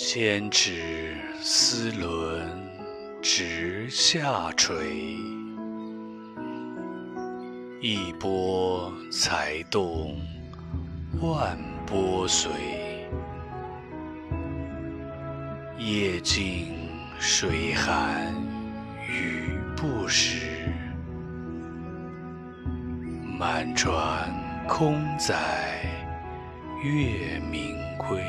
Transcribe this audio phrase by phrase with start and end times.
[0.00, 2.08] 千尺丝纶
[3.20, 4.76] 直下垂，
[7.80, 10.16] 一波才动
[11.20, 12.48] 万波随。
[15.76, 16.76] 夜静
[17.18, 18.32] 水寒
[19.10, 20.72] 雨不时，
[23.36, 24.32] 满船
[24.68, 25.82] 空载
[26.84, 28.22] 月明归。